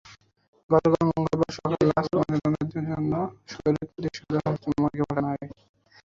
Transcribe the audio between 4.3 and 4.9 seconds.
হাসপাতাল